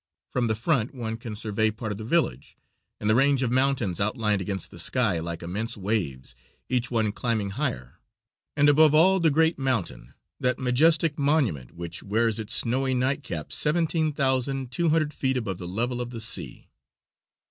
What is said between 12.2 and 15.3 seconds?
its snowy nightcap seventeen thousand two hundred